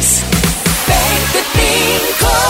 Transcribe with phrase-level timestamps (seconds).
[0.00, 2.49] Make the thing cold.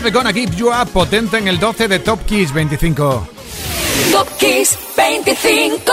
[0.00, 3.28] Never Gonna Give You Up, potente en el 12 de Top Kiss 25.
[4.10, 5.92] Top Kiss 25.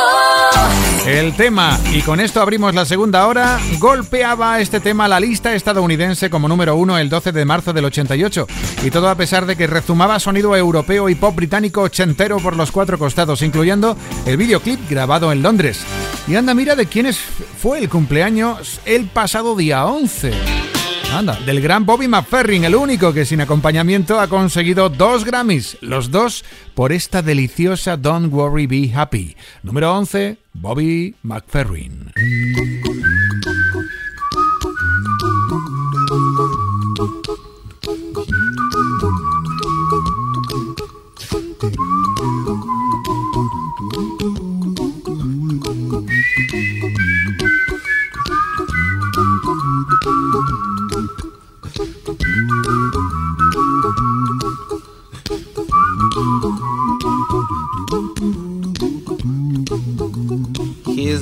[1.06, 6.30] El tema, y con esto abrimos la segunda hora, golpeaba este tema la lista estadounidense
[6.30, 8.48] como número uno el 12 de marzo del 88.
[8.86, 12.72] Y todo a pesar de que rezumaba sonido europeo y pop británico ochentero por los
[12.72, 15.82] cuatro costados, incluyendo el videoclip grabado en Londres.
[16.30, 20.77] Y anda, mira de quiénes fue el cumpleaños el pasado día 11.
[21.14, 26.12] Anda, del gran Bobby McFerrin, el único que sin acompañamiento ha conseguido dos Grammys, los
[26.12, 26.44] dos
[26.76, 29.36] por esta deliciosa Don't Worry Be Happy.
[29.64, 32.12] Número 11, Bobby McFerrin.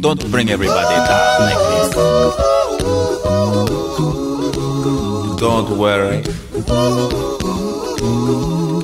[0.00, 1.94] Don't bring everybody down like this.
[5.38, 6.24] Don't worry.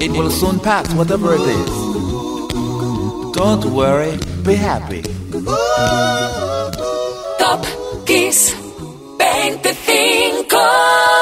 [0.04, 1.70] It will soon pass, whatever it is.
[3.32, 5.02] Don't worry, be happy.
[7.38, 7.64] Top
[8.04, 8.54] Kiss
[9.18, 11.15] 25.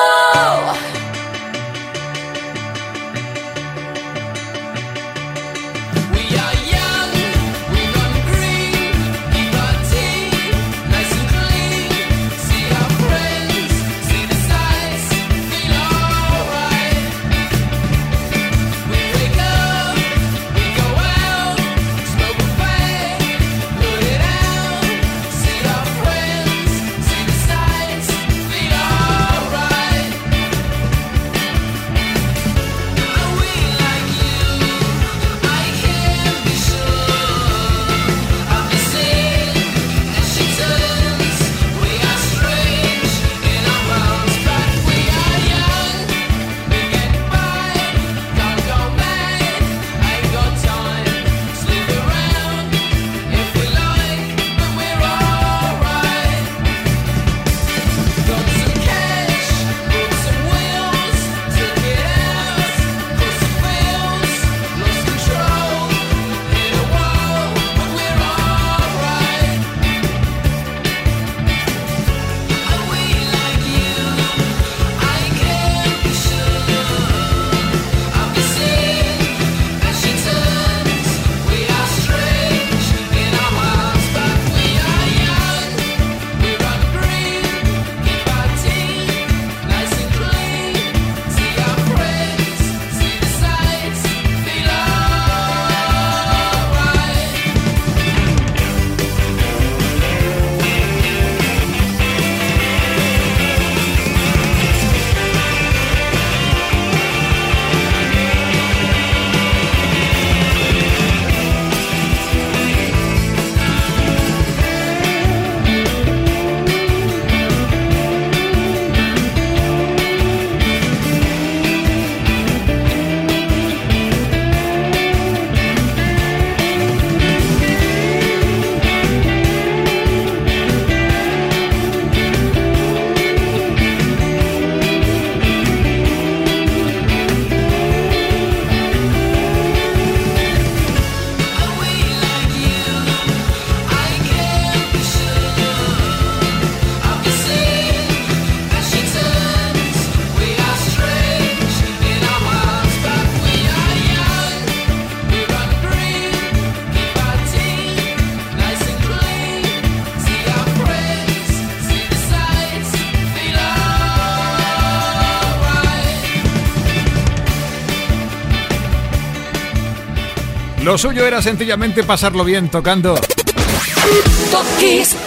[170.94, 173.16] Lo suyo era sencillamente pasarlo bien tocando.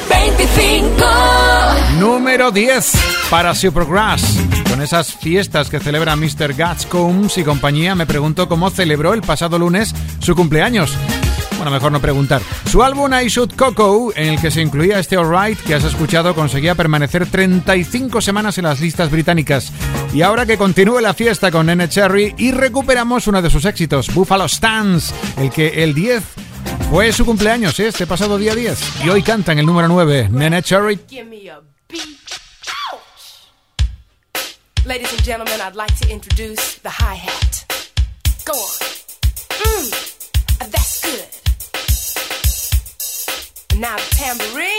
[0.09, 1.05] 25
[1.99, 2.93] Número 10
[3.29, 4.39] para Supergrass.
[4.69, 6.53] Con esas fiestas que celebra Mr.
[6.53, 10.97] Gatscombs y compañía, me pregunto cómo celebró el pasado lunes su cumpleaños.
[11.57, 12.41] Bueno, mejor no preguntar.
[12.71, 16.33] Su álbum I Should Coco, en el que se incluía este Alright que has escuchado,
[16.33, 19.73] conseguía permanecer 35 semanas en las listas británicas.
[20.13, 24.13] Y ahora que continúe la fiesta con Nene Cherry y recuperamos uno de sus éxitos,
[24.13, 26.23] Buffalo Stance, el que el 10
[26.89, 27.87] fue su cumpleaños ¿eh?
[27.87, 29.05] este pasado día 10.
[29.05, 30.99] Y hoy canta en el número 9, Nene Cherry.
[34.85, 37.65] Ladies and gentlemen, I'd like to introduce the hi-hat.
[38.45, 38.79] Go on.
[39.59, 39.91] Mm,
[40.71, 41.27] that's good.
[43.77, 44.76] Now the tambourine.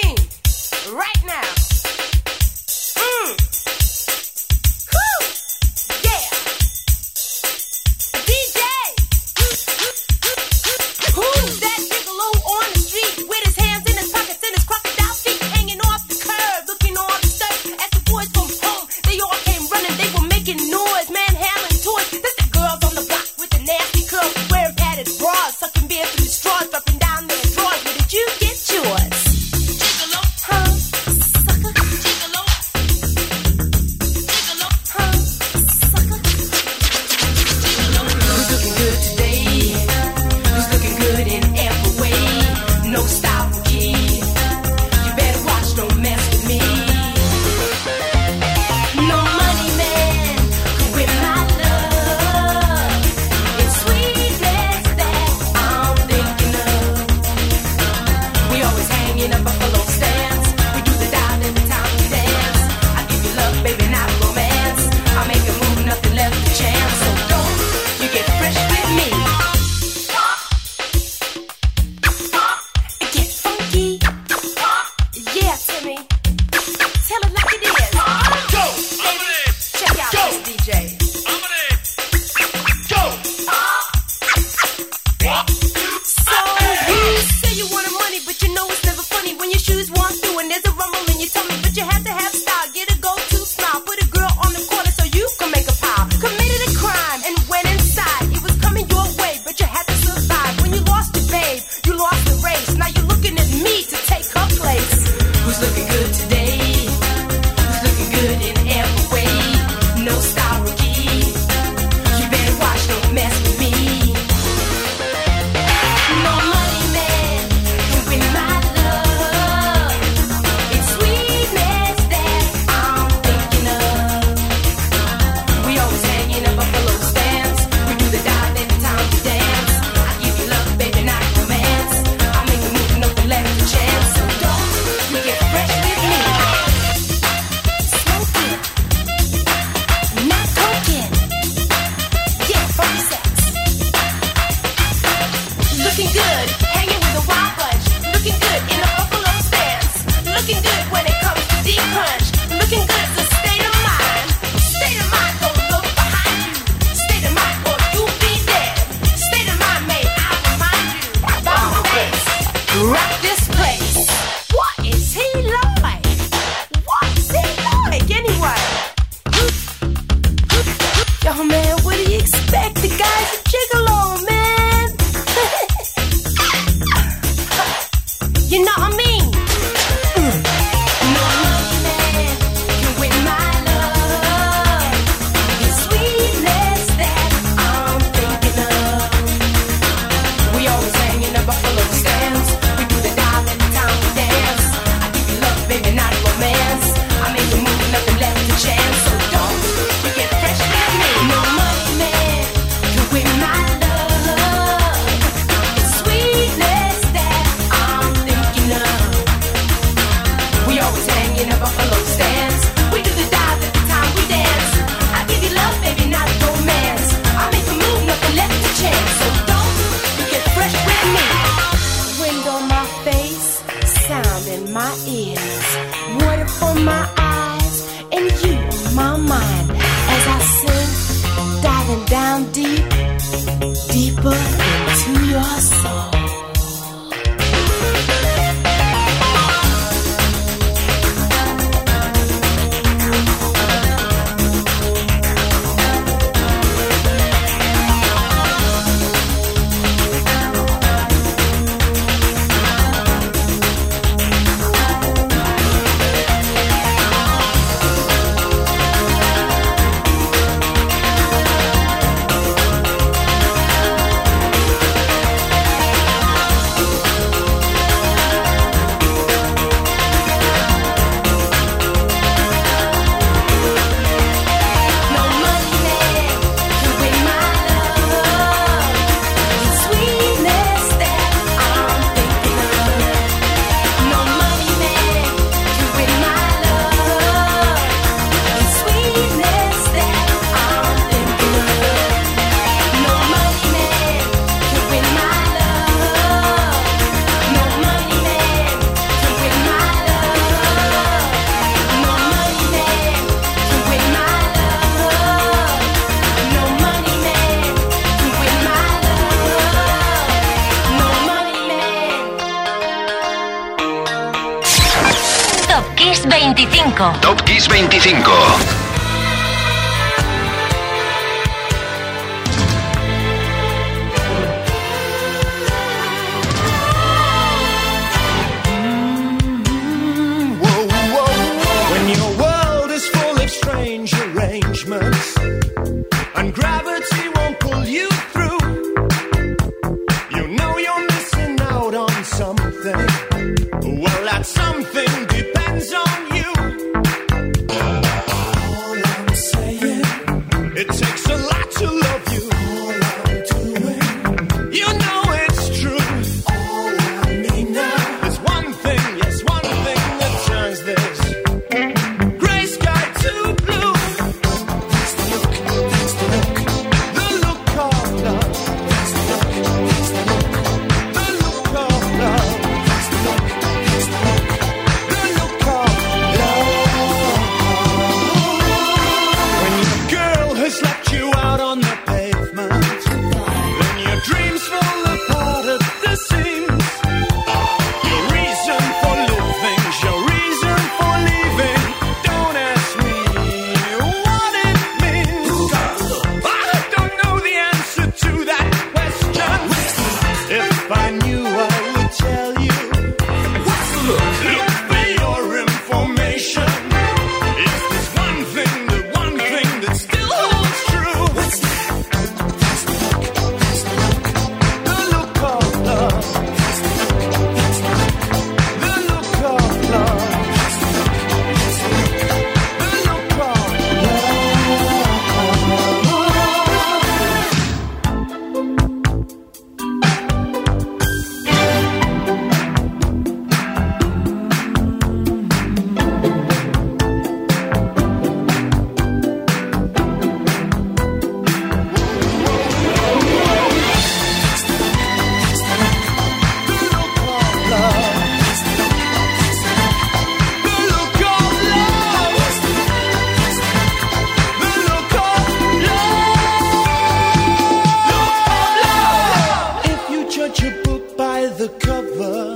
[461.58, 462.54] The cover,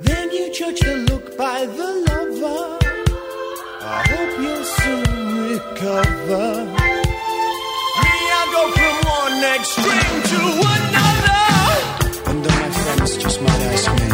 [0.00, 2.78] then you judge the look by the lover.
[3.82, 5.04] I hope you'll soon
[5.52, 6.48] recover.
[8.00, 10.40] Me, I go from one extreme to
[10.74, 11.44] another.
[12.30, 14.08] And then my friends just might ask me,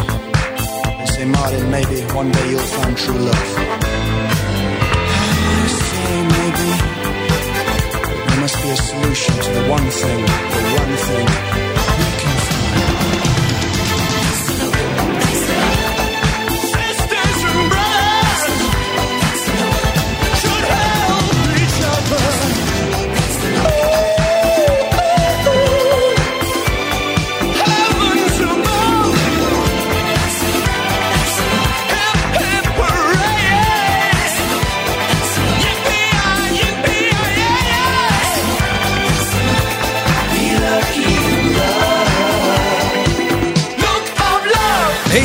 [0.99, 3.49] they say, Martin, maybe one day you'll find true love.
[5.15, 6.69] I say, maybe
[8.27, 10.21] there must be a solution to the one thing,
[10.55, 11.80] the one thing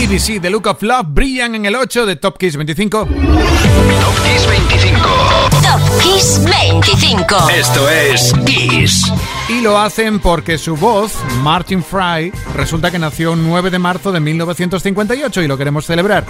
[0.06, 3.06] ABC, The Look of Love, brillan en el 8 de Top Kiss 25.
[3.06, 3.08] Top
[4.22, 5.00] Kiss 25.
[5.62, 7.50] Top Kiss 25.
[7.50, 9.12] Esto es Kiss.
[9.48, 14.12] Y lo hacen porque su voz, Martin Fry, resulta que nació un 9 de marzo
[14.12, 16.24] de 1958 y lo queremos celebrar.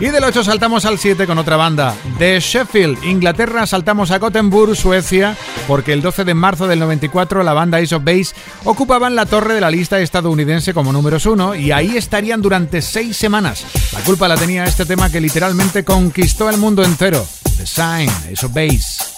[0.00, 1.94] Y del 8 saltamos al 7 con otra banda.
[2.18, 5.36] De Sheffield, Inglaterra, saltamos a Gothenburg, Suecia,
[5.68, 8.34] porque el 12 de marzo del 94 la banda Ace of Base
[8.64, 13.14] ocupaban la torre de la lista estadounidense como números 1 y ahí estarían durante 6
[13.14, 13.66] semanas.
[13.92, 17.26] La culpa la tenía este tema que literalmente conquistó el mundo entero.
[17.58, 19.09] The Sign, Ace of Base.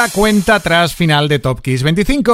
[0.00, 2.32] la cuenta atrás final de Top Kiss 25.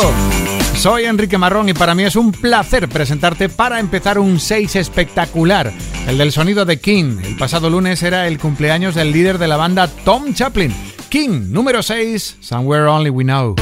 [0.77, 5.73] Soy Enrique Marrón y para mí es un placer presentarte para empezar un 6 espectacular,
[6.07, 7.19] el del sonido de King.
[7.25, 10.73] El pasado lunes era el cumpleaños del líder de la banda Tom Chaplin.
[11.09, 13.57] King número 6, Somewhere Only We Know.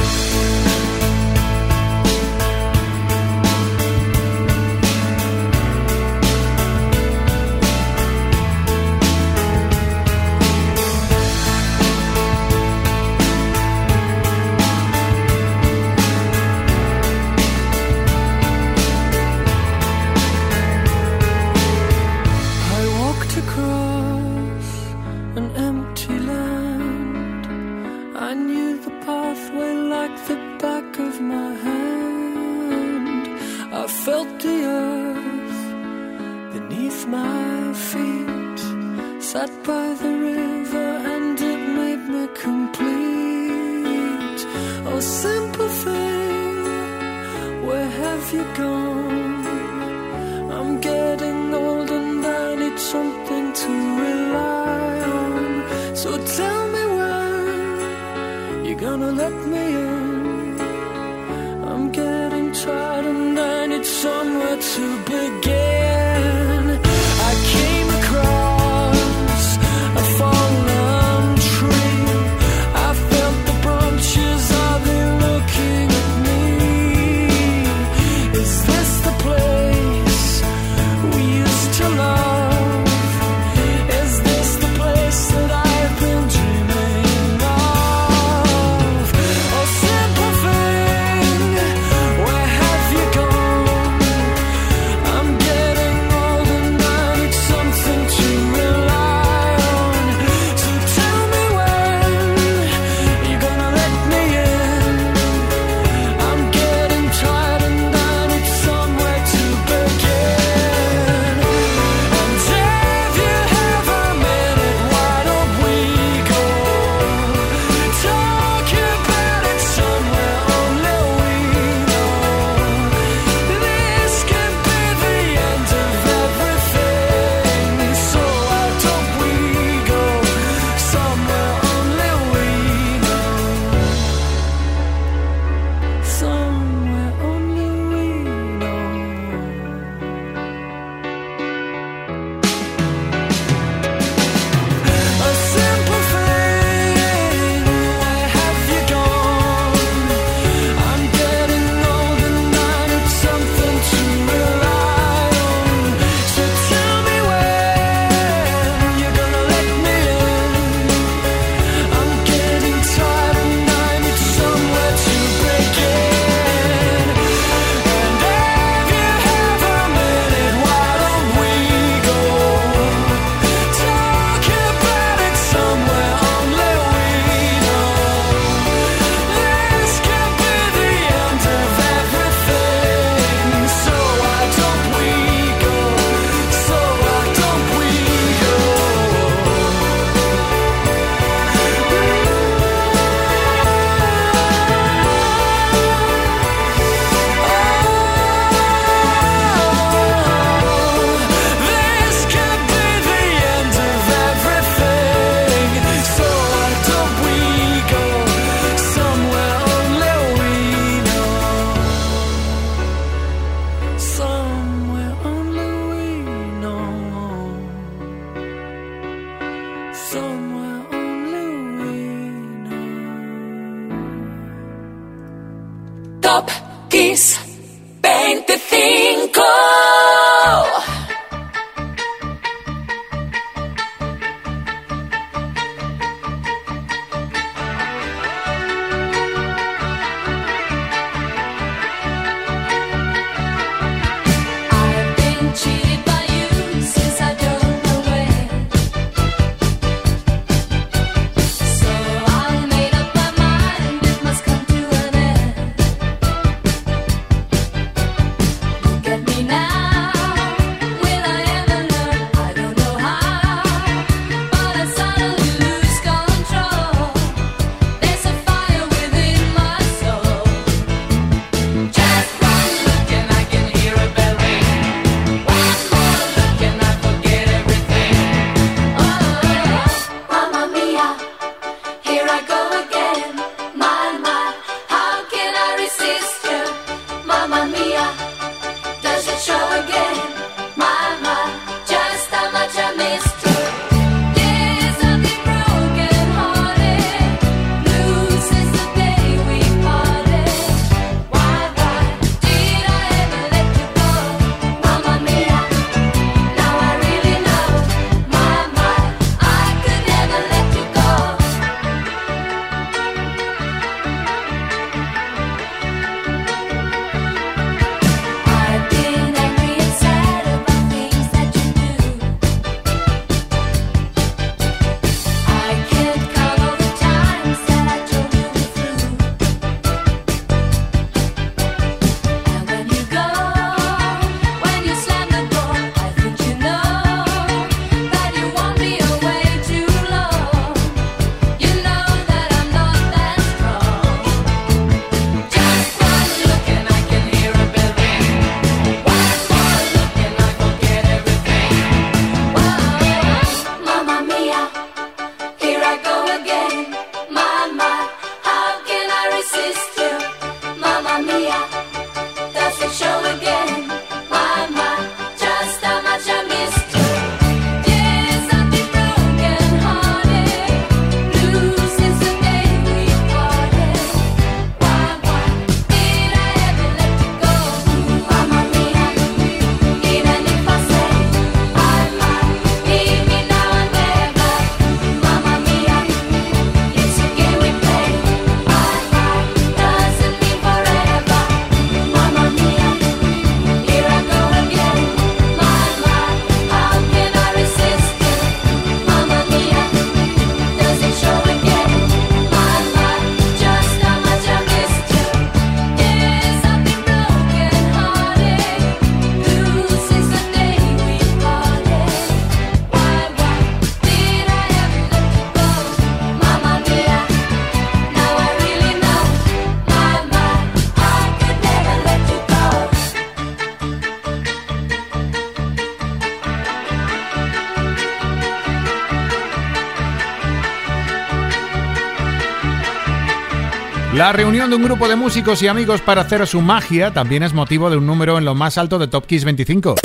[434.69, 437.97] de un grupo de músicos y amigos para hacer su magia también es motivo de
[437.97, 439.95] un número en lo más alto de Top Kiss 25.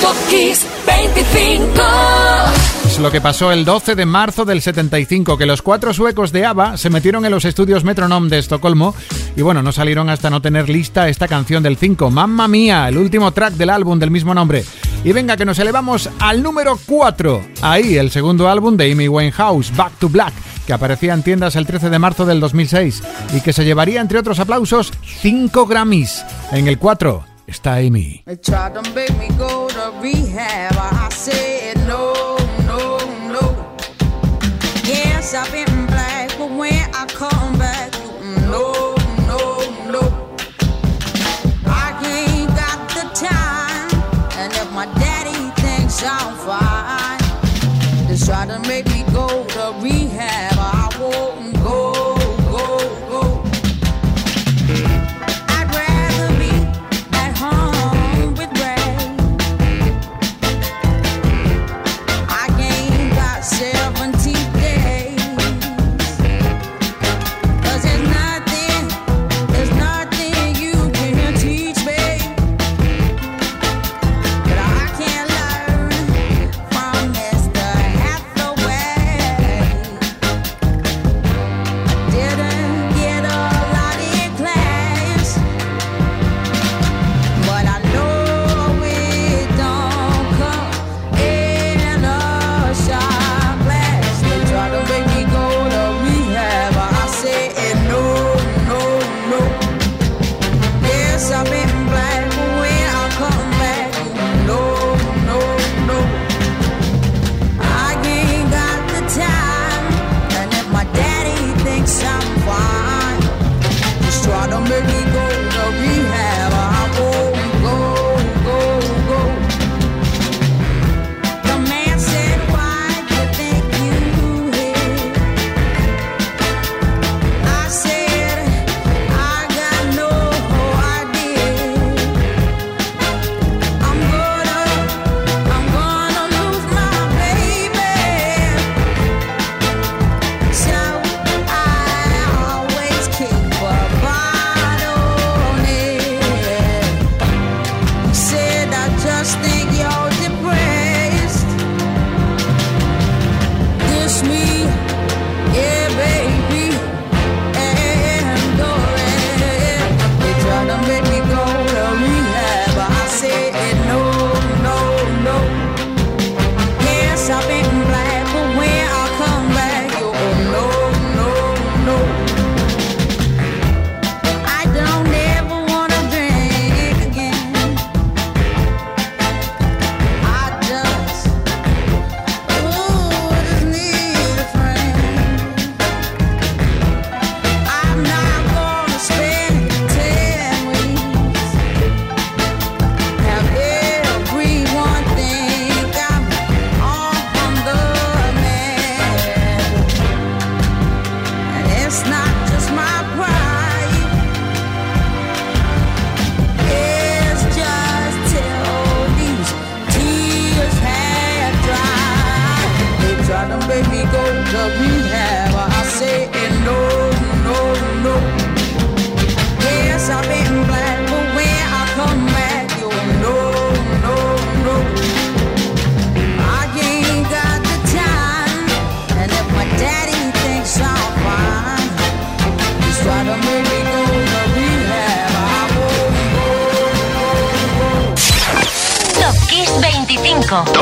[0.00, 1.82] TopKiss 25.
[2.86, 6.44] Es lo que pasó el 12 de marzo del 75, que los cuatro suecos de
[6.44, 8.94] ABBA se metieron en los estudios Metronome de Estocolmo
[9.36, 12.98] y bueno, no salieron hasta no tener lista esta canción del 5, Mamma Mía, el
[12.98, 14.64] último track del álbum del mismo nombre.
[15.02, 19.74] Y venga que nos elevamos al número 4, ahí el segundo álbum de Amy Winehouse,
[19.74, 20.34] Back to Black
[20.66, 23.02] que aparecía en tiendas el 13 de marzo del 2006
[23.34, 26.24] y que se llevaría, entre otros aplausos, 5 Grammys.
[26.52, 28.24] En el 4 está Amy.
[49.64, 50.03] try.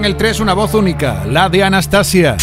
[0.00, 2.38] En el 3 una voz única, la de Anastasia.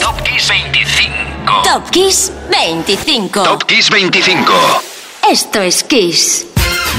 [0.00, 1.62] Top Kiss 25.
[1.62, 3.42] Top Kiss 25.
[3.44, 4.52] Top Kiss 25.
[5.30, 6.46] Esto es Kiss.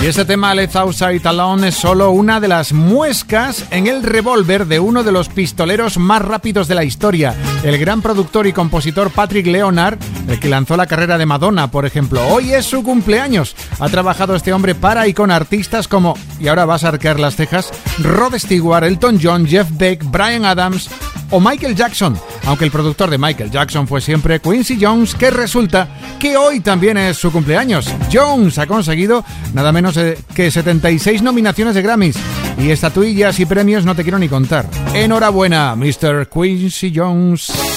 [0.02, 4.68] Y ese tema Let's Outside Alone es solo una de las muescas en el revólver
[4.68, 9.10] de uno de los pistoleros más rápidos de la historia, el gran productor y compositor
[9.10, 9.98] Patrick Leonard,
[10.30, 12.26] el que lanzó la carrera de Madonna, por ejemplo.
[12.28, 13.56] Hoy es su cumpleaños.
[13.80, 17.36] Ha trabajado este hombre para y con artistas como, y ahora vas a arquear las
[17.36, 17.72] cejas,
[18.04, 20.90] Rod Stewart, Elton John, Jeff Beck, Brian Adams
[21.32, 25.88] o Michael Jackson, aunque el productor de Michael Jackson fue siempre Quincy Jones, que resulta
[26.20, 27.88] que hoy también es su cumpleaños.
[28.12, 29.24] Jones ha conseguido
[29.54, 32.18] nada menos eh, que 76 nominaciones de Grammys
[32.58, 34.66] y estatuillas y premios no te quiero ni contar.
[34.94, 36.30] Enhorabuena, Mr.
[36.30, 37.77] Quincy Jones.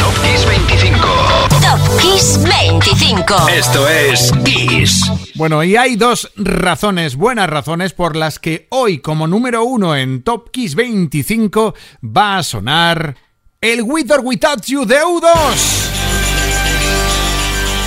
[0.00, 1.08] Top Kiss 25.
[1.60, 3.48] Top Kiss 25.
[3.48, 5.02] Esto es Kiss.
[5.34, 10.22] Bueno, y hay dos razones, buenas razones, por las que hoy, como número uno en
[10.22, 13.16] Top Kiss 25, va a sonar
[13.60, 15.88] el With or Without You de U2.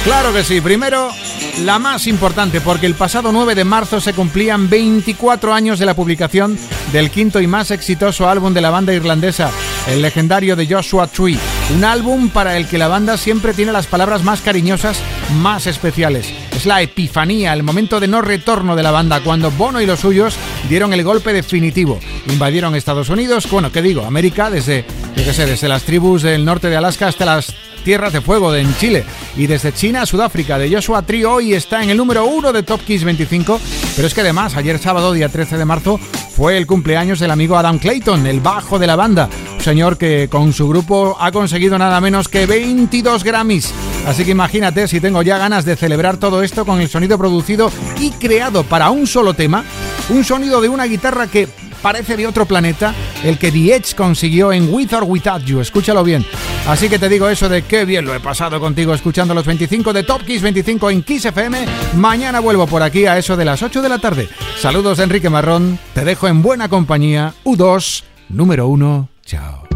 [0.04, 1.12] Claro que sí, primero
[1.60, 5.94] la más importante, porque el pasado 9 de marzo se cumplían 24 años de la
[5.94, 6.58] publicación
[6.92, 9.52] del quinto y más exitoso álbum de la banda irlandesa,
[9.88, 11.38] el legendario de Joshua Tree,
[11.76, 15.00] un álbum para el que la banda siempre tiene las palabras más cariñosas,
[15.42, 16.51] más especiales.
[16.62, 20.02] Es la epifanía, el momento de no retorno de la banda, cuando Bono y los
[20.02, 20.36] suyos
[20.70, 22.00] dieron el golpe definitivo.
[22.28, 24.06] Invadieron Estados Unidos, bueno, ¿qué digo?
[24.06, 24.86] América, desde,
[25.16, 28.52] yo qué sé, desde las tribus del norte de Alaska hasta las Tierras de Fuego
[28.52, 29.04] de en Chile
[29.36, 32.62] y desde China a Sudáfrica de Joshua Tree hoy está en el número uno de
[32.62, 33.60] Top Kiss 25
[33.96, 36.00] pero es que además ayer sábado día 13 de marzo
[36.42, 40.28] fue el cumpleaños del amigo Adam Clayton, el bajo de la banda, un señor que
[40.28, 43.72] con su grupo ha conseguido nada menos que 22 Grammys.
[44.08, 47.72] Así que imagínate si tengo ya ganas de celebrar todo esto con el sonido producido
[48.00, 49.64] y creado para un solo tema,
[50.10, 51.48] un sonido de una guitarra que
[51.82, 55.60] parece de otro planeta, el que The Edge consiguió en With or Without You.
[55.60, 56.26] Escúchalo bien.
[56.68, 59.94] Así que te digo eso de qué bien lo he pasado contigo escuchando los 25
[59.94, 61.66] de Top Kiss 25 en Kiss FM.
[61.96, 64.30] Mañana vuelvo por aquí a eso de las 8 de la tarde.
[64.60, 65.80] Saludos Enrique Marrón.
[65.94, 67.34] Te dejo en buena compañía.
[67.44, 69.10] U2, número 1.
[69.26, 69.71] Chao.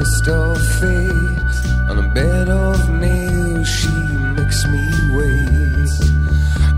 [0.00, 1.54] Of fate.
[1.88, 3.88] On a bed of nails, she
[4.36, 4.82] makes me
[5.12, 5.90] wait.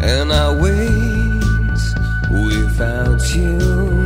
[0.03, 1.83] And I wait
[2.31, 4.02] without you.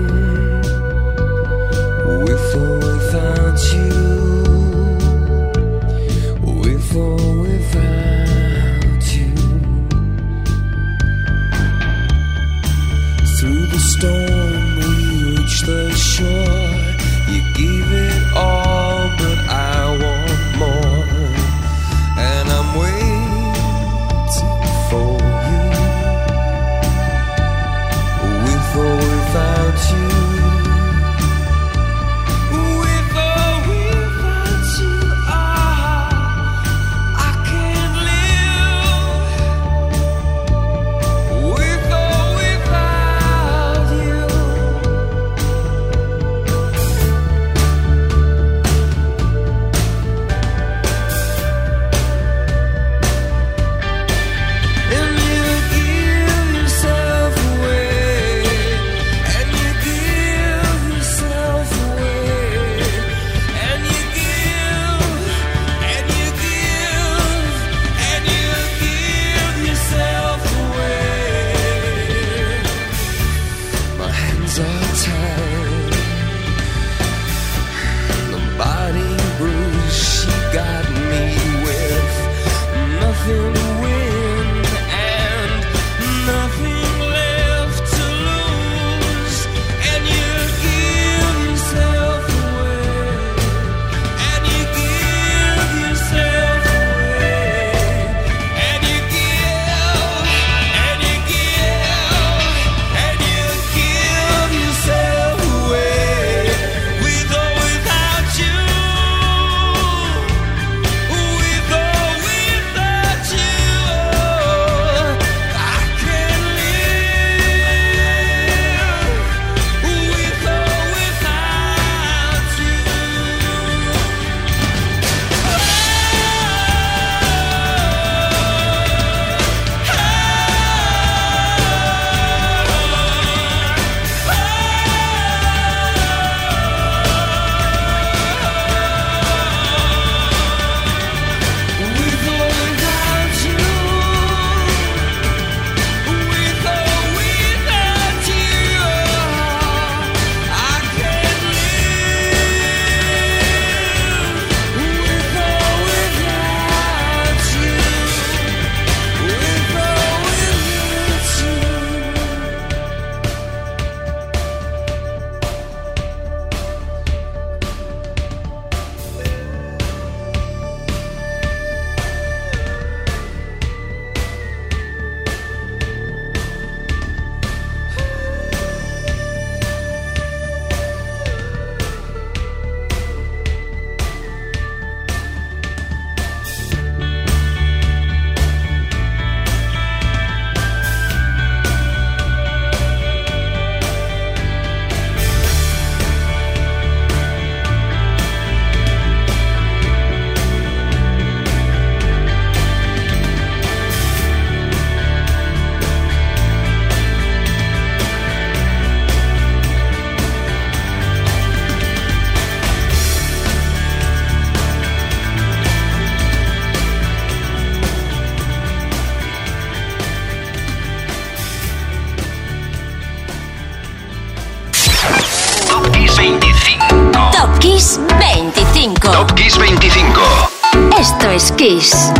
[231.67, 232.16] 3.